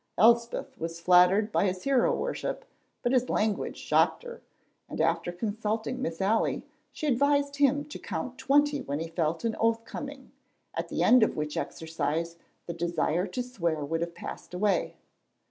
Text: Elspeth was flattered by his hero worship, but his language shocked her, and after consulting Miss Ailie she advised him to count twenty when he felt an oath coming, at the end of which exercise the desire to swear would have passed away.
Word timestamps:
Elspeth 0.17 0.79
was 0.79 0.99
flattered 0.99 1.51
by 1.51 1.67
his 1.67 1.83
hero 1.83 2.11
worship, 2.15 2.65
but 3.03 3.11
his 3.11 3.29
language 3.29 3.77
shocked 3.77 4.23
her, 4.23 4.41
and 4.89 4.99
after 4.99 5.31
consulting 5.31 6.01
Miss 6.01 6.19
Ailie 6.19 6.63
she 6.91 7.05
advised 7.05 7.57
him 7.57 7.85
to 7.85 7.99
count 7.99 8.39
twenty 8.39 8.81
when 8.81 8.99
he 8.99 9.07
felt 9.07 9.43
an 9.45 9.55
oath 9.59 9.85
coming, 9.85 10.31
at 10.73 10.87
the 10.87 11.03
end 11.03 11.21
of 11.21 11.35
which 11.35 11.55
exercise 11.55 12.37
the 12.65 12.73
desire 12.73 13.27
to 13.27 13.43
swear 13.43 13.85
would 13.85 14.01
have 14.01 14.15
passed 14.15 14.55
away. 14.55 14.95